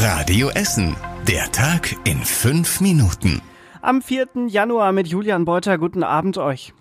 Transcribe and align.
Radio 0.00 0.48
Essen. 0.50 0.94
Der 1.26 1.50
Tag 1.50 1.96
in 2.04 2.18
fünf 2.18 2.80
Minuten. 2.80 3.42
Am 3.82 4.00
4. 4.00 4.46
Januar 4.46 4.92
mit 4.92 5.08
Julian 5.08 5.44
Beuter. 5.44 5.76
Guten 5.76 6.04
Abend 6.04 6.38
euch. 6.38 6.72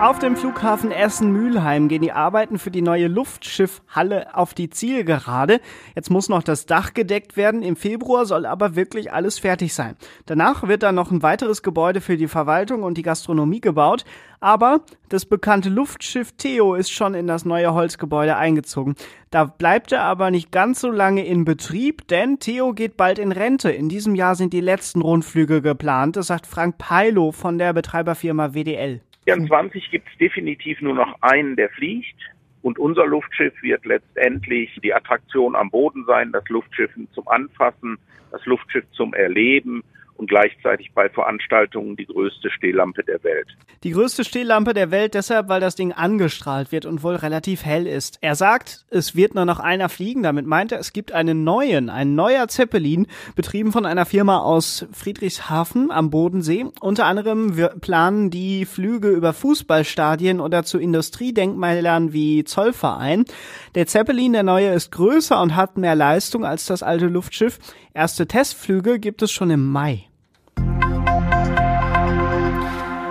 Auf 0.00 0.20
dem 0.20 0.36
Flughafen 0.36 0.92
Essen-Mülheim 0.92 1.88
gehen 1.88 2.02
die 2.02 2.12
Arbeiten 2.12 2.60
für 2.60 2.70
die 2.70 2.82
neue 2.82 3.08
Luftschiffhalle 3.08 4.32
auf 4.36 4.54
die 4.54 4.70
Zielgerade. 4.70 5.60
Jetzt 5.96 6.08
muss 6.08 6.28
noch 6.28 6.44
das 6.44 6.66
Dach 6.66 6.94
gedeckt 6.94 7.36
werden. 7.36 7.62
Im 7.62 7.74
Februar 7.74 8.24
soll 8.24 8.46
aber 8.46 8.76
wirklich 8.76 9.12
alles 9.12 9.40
fertig 9.40 9.74
sein. 9.74 9.96
Danach 10.24 10.68
wird 10.68 10.84
dann 10.84 10.94
noch 10.94 11.10
ein 11.10 11.24
weiteres 11.24 11.64
Gebäude 11.64 12.00
für 12.00 12.16
die 12.16 12.28
Verwaltung 12.28 12.84
und 12.84 12.96
die 12.96 13.02
Gastronomie 13.02 13.60
gebaut. 13.60 14.04
Aber 14.38 14.82
das 15.08 15.26
bekannte 15.26 15.68
Luftschiff 15.68 16.30
Theo 16.30 16.76
ist 16.76 16.92
schon 16.92 17.14
in 17.14 17.26
das 17.26 17.44
neue 17.44 17.74
Holzgebäude 17.74 18.36
eingezogen. 18.36 18.94
Da 19.30 19.46
bleibt 19.46 19.90
er 19.90 20.04
aber 20.04 20.30
nicht 20.30 20.52
ganz 20.52 20.80
so 20.80 20.92
lange 20.92 21.26
in 21.26 21.44
Betrieb, 21.44 22.06
denn 22.06 22.38
Theo 22.38 22.72
geht 22.72 22.96
bald 22.96 23.18
in 23.18 23.32
Rente. 23.32 23.72
In 23.72 23.88
diesem 23.88 24.14
Jahr 24.14 24.36
sind 24.36 24.52
die 24.52 24.60
letzten 24.60 25.02
Rundflüge 25.02 25.60
geplant. 25.60 26.14
Das 26.14 26.28
sagt 26.28 26.46
Frank 26.46 26.78
Peilo 26.78 27.32
von 27.32 27.58
der 27.58 27.72
Betreiberfirma 27.72 28.54
WDL. 28.54 29.00
2024 29.28 29.90
gibt 29.90 30.08
es 30.10 30.18
definitiv 30.18 30.80
nur 30.80 30.94
noch 30.94 31.14
einen, 31.20 31.56
der 31.56 31.68
fliegt. 31.70 32.16
Und 32.62 32.78
unser 32.78 33.06
Luftschiff 33.06 33.52
wird 33.62 33.84
letztendlich 33.84 34.70
die 34.82 34.92
Attraktion 34.92 35.54
am 35.54 35.70
Boden 35.70 36.04
sein, 36.06 36.32
das 36.32 36.48
Luftschiff 36.48 36.90
zum 37.12 37.28
Anfassen, 37.28 37.98
das 38.30 38.44
Luftschiff 38.46 38.84
zum 38.92 39.14
Erleben 39.14 39.84
und 40.18 40.28
gleichzeitig 40.28 40.92
bei 40.94 41.08
Veranstaltungen 41.08 41.96
die 41.96 42.06
größte 42.06 42.50
Stehlampe 42.50 43.04
der 43.04 43.22
Welt. 43.24 43.46
Die 43.84 43.92
größte 43.92 44.24
Stehlampe 44.24 44.74
der 44.74 44.90
Welt 44.90 45.14
deshalb, 45.14 45.48
weil 45.48 45.60
das 45.60 45.76
Ding 45.76 45.92
angestrahlt 45.92 46.72
wird 46.72 46.84
und 46.84 47.04
wohl 47.04 47.14
relativ 47.14 47.64
hell 47.64 47.86
ist. 47.86 48.18
Er 48.20 48.34
sagt, 48.34 48.84
es 48.90 49.14
wird 49.14 49.36
nur 49.36 49.44
noch 49.44 49.60
einer 49.60 49.88
fliegen. 49.88 50.24
Damit 50.24 50.46
meint 50.46 50.72
er, 50.72 50.80
es 50.80 50.92
gibt 50.92 51.12
einen 51.12 51.44
neuen, 51.44 51.88
ein 51.88 52.16
neuer 52.16 52.48
Zeppelin, 52.48 53.06
betrieben 53.36 53.70
von 53.70 53.86
einer 53.86 54.04
Firma 54.04 54.38
aus 54.38 54.86
Friedrichshafen 54.92 55.92
am 55.92 56.10
Bodensee. 56.10 56.66
Unter 56.80 57.06
anderem 57.06 57.54
planen 57.80 58.30
die 58.30 58.64
Flüge 58.64 59.10
über 59.10 59.32
Fußballstadien 59.32 60.40
oder 60.40 60.64
zu 60.64 60.78
Industriedenkmälern 60.78 62.12
wie 62.12 62.42
Zollverein. 62.42 63.24
Der 63.76 63.86
Zeppelin, 63.86 64.32
der 64.32 64.42
neue, 64.42 64.72
ist 64.72 64.90
größer 64.90 65.40
und 65.40 65.54
hat 65.54 65.78
mehr 65.78 65.94
Leistung 65.94 66.44
als 66.44 66.66
das 66.66 66.82
alte 66.82 67.06
Luftschiff. 67.06 67.60
Erste 67.94 68.26
Testflüge 68.26 68.98
gibt 68.98 69.22
es 69.22 69.30
schon 69.30 69.50
im 69.50 69.70
Mai. 69.70 70.07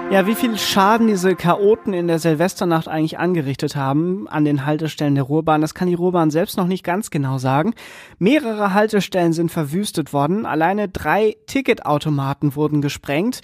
Ja, 0.10 0.26
wie 0.26 0.36
viel 0.36 0.58
Schaden 0.58 1.08
diese 1.08 1.36
Chaoten 1.36 1.94
in 1.94 2.08
der 2.08 2.18
Silvesternacht 2.18 2.88
eigentlich 2.88 3.20
angerichtet 3.20 3.76
haben 3.76 4.26
an 4.30 4.46
den 4.46 4.66
Haltestellen 4.66 5.16
der 5.16 5.26
Ruhrbahn, 5.26 5.60
das 5.60 5.74
kann 5.74 5.90
die 5.90 5.96
Ruhrbahn 5.96 6.32
selbst 6.32 6.56
noch 6.56 6.66
nicht 6.66 6.86
ganz 6.86 7.12
genau 7.12 7.38
sagen. 7.40 7.74
Mehrere 8.18 8.74
Haltestellen 8.74 9.34
sind 9.34 9.52
verwüstet 9.52 10.14
worden. 10.14 10.46
Alleine 10.46 10.88
drei 10.88 11.36
Ticketautomaten 11.46 12.56
wurden 12.56 12.82
gesprengt. 12.82 13.42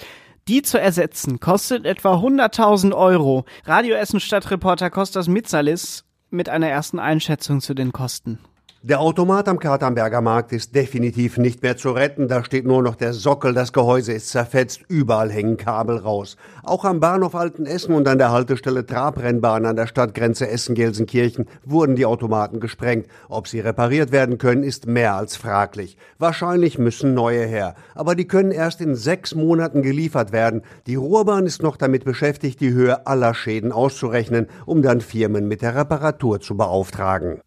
Die 0.47 0.61
zu 0.61 0.79
ersetzen 0.79 1.41
kostet 1.41 1.85
etwa 1.85 2.15
100.000 2.15 2.95
Euro. 2.95 3.43
Radio 3.65 3.95
Essen 3.95 4.21
Stadtreporter 4.21 4.89
Kostas 4.89 5.27
Mitsalis 5.27 6.05
mit 6.29 6.47
einer 6.47 6.69
ersten 6.69 6.97
Einschätzung 6.97 7.59
zu 7.59 7.73
den 7.73 7.91
Kosten. 7.91 8.39
Der 8.85 8.99
Automat 8.99 9.47
am 9.47 9.59
Katernberger 9.59 10.19
Markt 10.19 10.51
ist 10.51 10.75
definitiv 10.75 11.37
nicht 11.37 11.63
mehr 11.63 11.77
zu 11.77 11.91
retten. 11.91 12.27
Da 12.27 12.43
steht 12.43 12.65
nur 12.65 12.83
noch 12.83 12.95
der 12.95 13.13
Sockel, 13.13 13.53
das 13.53 13.71
Gehäuse 13.71 14.11
ist 14.11 14.27
zerfetzt, 14.27 14.81
überall 14.89 15.31
hängen 15.31 15.55
Kabel 15.55 15.99
raus. 15.99 16.35
Auch 16.63 16.83
am 16.83 16.99
Bahnhof 16.99 17.33
Altenessen 17.33 17.95
und 17.95 18.09
an 18.09 18.17
der 18.17 18.33
Haltestelle 18.33 18.85
Trabrennbahn 18.85 19.65
an 19.65 19.77
der 19.77 19.87
Stadtgrenze 19.87 20.49
Essen-Gelsenkirchen 20.49 21.45
wurden 21.63 21.95
die 21.95 22.05
Automaten 22.05 22.59
gesprengt. 22.59 23.07
Ob 23.29 23.47
sie 23.47 23.61
repariert 23.61 24.11
werden 24.11 24.37
können, 24.37 24.63
ist 24.63 24.85
mehr 24.85 25.15
als 25.15 25.37
fraglich. 25.37 25.95
Wahrscheinlich 26.19 26.77
müssen 26.77 27.13
neue 27.13 27.45
her. 27.45 27.75
Aber 27.95 28.15
die 28.15 28.27
können 28.27 28.51
erst 28.51 28.81
in 28.81 28.95
sechs 28.95 29.33
Monaten 29.33 29.81
geliefert 29.81 30.33
werden. 30.33 30.61
Die 30.87 30.95
Ruhrbahn 30.95 31.45
ist 31.45 31.63
noch 31.63 31.77
damit 31.77 32.03
beschäftigt, 32.03 32.59
die 32.59 32.73
Höhe 32.73 33.07
aller 33.07 33.33
Schäden 33.33 33.71
auszurechnen, 33.71 34.47
um 34.65 34.81
dann 34.81 34.99
Firmen 34.99 35.47
mit 35.47 35.61
der 35.61 35.73
Reparatur 35.73 36.41
zu 36.41 36.57
beauftragen. 36.57 37.39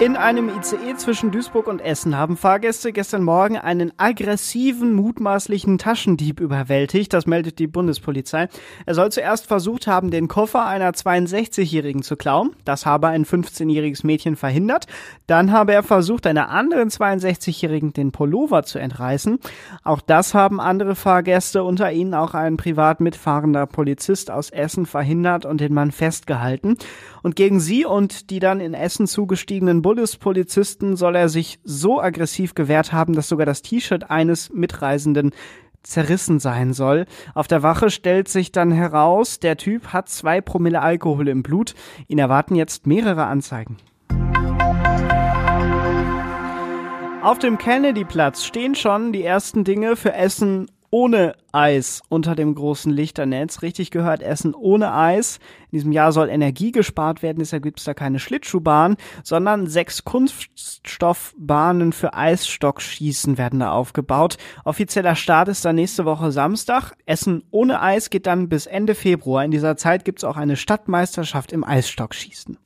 In 0.00 0.14
einem 0.14 0.48
ICE 0.48 0.94
zwischen 0.96 1.32
Duisburg 1.32 1.66
und 1.66 1.80
Essen 1.80 2.16
haben 2.16 2.36
Fahrgäste 2.36 2.92
gestern 2.92 3.24
Morgen 3.24 3.58
einen 3.58 3.92
aggressiven, 3.96 4.92
mutmaßlichen 4.92 5.76
Taschendieb 5.76 6.38
überwältigt. 6.38 7.12
Das 7.12 7.26
meldet 7.26 7.58
die 7.58 7.66
Bundespolizei. 7.66 8.48
Er 8.86 8.94
soll 8.94 9.10
zuerst 9.10 9.48
versucht 9.48 9.88
haben, 9.88 10.12
den 10.12 10.28
Koffer 10.28 10.64
einer 10.66 10.92
62-Jährigen 10.92 12.02
zu 12.02 12.14
klauen. 12.14 12.54
Das 12.64 12.86
habe 12.86 13.08
ein 13.08 13.24
15-jähriges 13.24 14.06
Mädchen 14.06 14.36
verhindert. 14.36 14.86
Dann 15.26 15.50
habe 15.50 15.72
er 15.72 15.82
versucht, 15.82 16.28
einer 16.28 16.48
anderen 16.48 16.90
62-Jährigen 16.90 17.92
den 17.92 18.12
Pullover 18.12 18.62
zu 18.62 18.78
entreißen. 18.78 19.40
Auch 19.82 20.00
das 20.00 20.32
haben 20.32 20.60
andere 20.60 20.94
Fahrgäste, 20.94 21.64
unter 21.64 21.90
ihnen 21.90 22.14
auch 22.14 22.34
ein 22.34 22.56
privat 22.56 23.00
mitfahrender 23.00 23.66
Polizist 23.66 24.30
aus 24.30 24.50
Essen 24.50 24.86
verhindert 24.86 25.44
und 25.44 25.60
den 25.60 25.74
Mann 25.74 25.90
festgehalten. 25.90 26.76
Und 27.24 27.34
gegen 27.34 27.58
sie 27.58 27.84
und 27.84 28.30
die 28.30 28.38
dann 28.38 28.60
in 28.60 28.74
Essen 28.74 29.08
zugestiegenen 29.08 29.82
Bundespolizisten 29.88 30.96
soll 30.96 31.16
er 31.16 31.30
sich 31.30 31.60
so 31.64 31.98
aggressiv 31.98 32.54
gewehrt 32.54 32.92
haben, 32.92 33.14
dass 33.14 33.26
sogar 33.26 33.46
das 33.46 33.62
T-Shirt 33.62 34.10
eines 34.10 34.52
Mitreisenden 34.52 35.30
zerrissen 35.82 36.40
sein 36.40 36.74
soll. 36.74 37.06
Auf 37.32 37.48
der 37.48 37.62
Wache 37.62 37.88
stellt 37.88 38.28
sich 38.28 38.52
dann 38.52 38.70
heraus, 38.70 39.40
der 39.40 39.56
Typ 39.56 39.94
hat 39.94 40.10
zwei 40.10 40.42
Promille 40.42 40.82
Alkohol 40.82 41.28
im 41.28 41.42
Blut. 41.42 41.74
Ihn 42.06 42.18
erwarten 42.18 42.54
jetzt 42.54 42.86
mehrere 42.86 43.24
Anzeigen. 43.24 43.78
Auf 47.22 47.38
dem 47.38 47.56
Kennedy-Platz 47.56 48.44
stehen 48.44 48.74
schon 48.74 49.14
die 49.14 49.24
ersten 49.24 49.64
Dinge 49.64 49.96
für 49.96 50.12
Essen 50.12 50.70
ohne 50.90 51.34
Eis 51.52 52.02
unter 52.08 52.34
dem 52.34 52.54
großen 52.54 52.92
Lichternetz. 52.92 53.62
Richtig 53.62 53.90
gehört, 53.90 54.22
Essen 54.22 54.54
ohne 54.54 54.92
Eis. 54.92 55.38
In 55.70 55.78
diesem 55.78 55.92
Jahr 55.92 56.12
soll 56.12 56.28
Energie 56.28 56.72
gespart 56.72 57.22
werden, 57.22 57.38
deshalb 57.40 57.62
gibt 57.62 57.78
es 57.78 57.84
da 57.84 57.94
keine 57.94 58.18
Schlittschuhbahn, 58.18 58.96
sondern 59.22 59.66
sechs 59.66 60.04
Kunststoffbahnen 60.04 61.92
für 61.92 62.14
Eisstockschießen 62.14 63.38
werden 63.38 63.60
da 63.60 63.72
aufgebaut. 63.72 64.38
Offizieller 64.64 65.16
Start 65.16 65.48
ist 65.48 65.64
dann 65.64 65.76
nächste 65.76 66.04
Woche 66.04 66.32
Samstag. 66.32 66.92
Essen 67.06 67.44
ohne 67.50 67.80
Eis 67.82 68.10
geht 68.10 68.26
dann 68.26 68.48
bis 68.48 68.66
Ende 68.66 68.94
Februar. 68.94 69.44
In 69.44 69.50
dieser 69.50 69.76
Zeit 69.76 70.04
gibt 70.04 70.20
es 70.20 70.24
auch 70.24 70.36
eine 70.36 70.56
Stadtmeisterschaft 70.56 71.52
im 71.52 71.64
Eisstockschießen. 71.64 72.58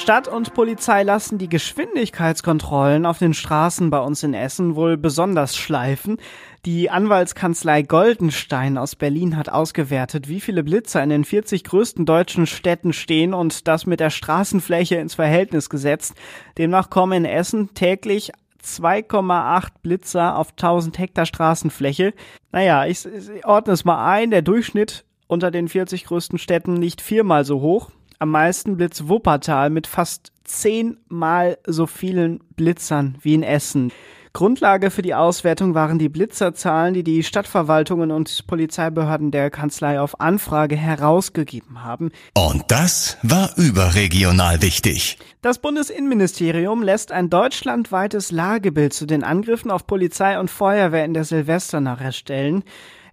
Stadt 0.00 0.28
und 0.28 0.54
Polizei 0.54 1.02
lassen 1.02 1.36
die 1.36 1.50
Geschwindigkeitskontrollen 1.50 3.04
auf 3.04 3.18
den 3.18 3.34
Straßen 3.34 3.90
bei 3.90 4.00
uns 4.00 4.22
in 4.22 4.32
Essen 4.32 4.74
wohl 4.74 4.96
besonders 4.96 5.58
schleifen. 5.58 6.16
Die 6.64 6.88
Anwaltskanzlei 6.88 7.82
Goldenstein 7.82 8.78
aus 8.78 8.96
Berlin 8.96 9.36
hat 9.36 9.50
ausgewertet, 9.50 10.26
wie 10.26 10.40
viele 10.40 10.64
Blitzer 10.64 11.02
in 11.02 11.10
den 11.10 11.24
40 11.26 11.64
größten 11.64 12.06
deutschen 12.06 12.46
Städten 12.46 12.94
stehen 12.94 13.34
und 13.34 13.68
das 13.68 13.84
mit 13.84 14.00
der 14.00 14.08
Straßenfläche 14.08 14.96
ins 14.96 15.16
Verhältnis 15.16 15.68
gesetzt. 15.68 16.14
Demnach 16.56 16.88
kommen 16.88 17.12
in 17.12 17.24
Essen 17.26 17.74
täglich 17.74 18.32
2,8 18.64 19.68
Blitzer 19.82 20.38
auf 20.38 20.52
1000 20.52 20.98
Hektar 20.98 21.26
Straßenfläche. 21.26 22.14
Naja, 22.52 22.86
ich, 22.86 23.04
ich 23.04 23.44
ordne 23.44 23.74
es 23.74 23.84
mal 23.84 24.10
ein. 24.10 24.30
Der 24.30 24.40
Durchschnitt 24.40 25.04
unter 25.26 25.50
den 25.50 25.68
40 25.68 26.06
größten 26.06 26.38
Städten 26.38 26.76
liegt 26.76 27.02
viermal 27.02 27.44
so 27.44 27.60
hoch 27.60 27.90
am 28.20 28.30
meisten 28.30 28.76
Blitz 28.76 29.08
Wuppertal 29.08 29.70
mit 29.70 29.86
fast 29.86 30.30
zehnmal 30.44 31.58
so 31.66 31.86
vielen 31.86 32.40
Blitzern 32.54 33.16
wie 33.22 33.34
in 33.34 33.42
Essen. 33.42 33.92
Grundlage 34.32 34.90
für 34.90 35.02
die 35.02 35.14
Auswertung 35.14 35.74
waren 35.74 35.98
die 35.98 36.08
Blitzerzahlen, 36.08 36.94
die 36.94 37.02
die 37.02 37.24
Stadtverwaltungen 37.24 38.12
und 38.12 38.46
Polizeibehörden 38.46 39.32
der 39.32 39.50
Kanzlei 39.50 40.00
auf 40.00 40.20
Anfrage 40.20 40.76
herausgegeben 40.76 41.82
haben. 41.82 42.12
Und 42.34 42.62
das 42.68 43.16
war 43.22 43.50
überregional 43.56 44.62
wichtig. 44.62 45.18
Das 45.42 45.58
Bundesinnenministerium 45.58 46.84
lässt 46.84 47.10
ein 47.10 47.28
deutschlandweites 47.28 48.30
Lagebild 48.30 48.92
zu 48.92 49.06
den 49.06 49.24
Angriffen 49.24 49.70
auf 49.70 49.86
Polizei 49.86 50.38
und 50.38 50.48
Feuerwehr 50.48 51.04
in 51.04 51.14
der 51.14 51.24
Silvesternacht 51.24 52.02
erstellen. 52.02 52.62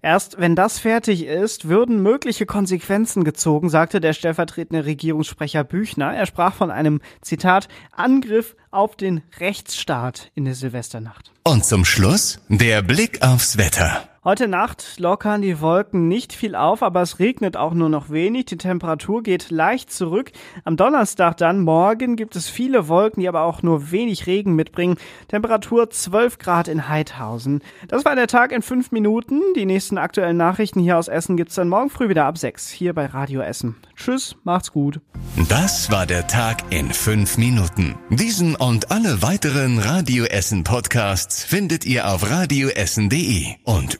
Erst 0.01 0.39
wenn 0.39 0.55
das 0.55 0.79
fertig 0.79 1.25
ist, 1.25 1.67
würden 1.67 2.01
mögliche 2.01 2.45
Konsequenzen 2.45 3.23
gezogen, 3.23 3.69
sagte 3.69 3.99
der 3.99 4.13
stellvertretende 4.13 4.85
Regierungssprecher 4.85 5.63
Büchner. 5.63 6.13
Er 6.13 6.25
sprach 6.25 6.53
von 6.53 6.71
einem, 6.71 7.01
Zitat, 7.21 7.67
Angriff 7.91 8.55
auf 8.71 8.95
den 8.95 9.21
Rechtsstaat 9.39 10.31
in 10.35 10.45
der 10.45 10.55
Silvesternacht. 10.55 11.31
Und 11.43 11.65
zum 11.65 11.85
Schluss 11.85 12.39
der 12.49 12.81
Blick 12.81 13.21
aufs 13.21 13.57
Wetter. 13.57 14.07
Heute 14.27 14.49
Nacht 14.49 14.99
lockern 14.99 15.41
die 15.41 15.61
Wolken 15.61 16.09
nicht 16.09 16.33
viel 16.33 16.53
auf, 16.53 16.83
aber 16.83 17.01
es 17.01 17.19
regnet 17.19 17.55
auch 17.55 17.73
nur 17.73 17.87
noch 17.87 18.09
wenig. 18.09 18.47
Die 18.47 18.57
Temperatur 18.57 19.23
geht 19.23 19.51
leicht 19.51 19.89
zurück. 19.89 20.33
Am 20.65 20.75
Donnerstag 20.75 21.37
dann, 21.37 21.61
morgen, 21.61 22.17
gibt 22.17 22.35
es 22.35 22.49
viele 22.49 22.89
Wolken, 22.89 23.21
die 23.21 23.29
aber 23.29 23.43
auch 23.43 23.63
nur 23.63 23.89
wenig 23.89 24.27
Regen 24.27 24.53
mitbringen. 24.53 24.97
Temperatur 25.29 25.89
12 25.89 26.39
Grad 26.39 26.67
in 26.67 26.89
Heidhausen. 26.89 27.61
Das 27.87 28.03
war 28.03 28.17
der 28.17 28.27
Tag 28.27 28.51
in 28.51 28.63
fünf 28.63 28.91
Minuten. 28.91 29.41
Die 29.55 29.65
nächsten 29.65 29.97
aktuellen 29.97 30.35
Nachrichten 30.35 30.81
hier 30.81 30.97
aus 30.97 31.07
Essen 31.07 31.37
gibt's 31.37 31.55
dann 31.55 31.69
morgen 31.69 31.89
früh 31.89 32.09
wieder 32.09 32.25
ab 32.25 32.37
sechs 32.37 32.69
hier 32.69 32.93
bei 32.93 33.05
Radio 33.05 33.39
Essen. 33.39 33.77
Tschüss, 33.95 34.35
macht's 34.43 34.73
gut. 34.73 34.99
Das 35.47 35.89
war 35.89 36.05
der 36.05 36.27
Tag 36.27 36.63
in 36.69 36.91
fünf 36.91 37.37
Minuten. 37.37 37.95
Diesen 38.09 38.57
und 38.57 38.91
alle 38.91 39.21
weiteren 39.21 39.79
Radio 39.79 40.25
Essen 40.25 40.65
Podcasts 40.65 41.45
findet 41.45 41.85
ihr 41.85 42.09
auf 42.09 42.29
radioessen.de 42.29 43.55
und 43.63 43.99